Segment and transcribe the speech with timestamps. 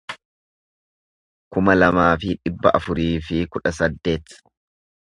[1.57, 4.39] kuma lamaa fi dhibba afurii fi kudha saddeet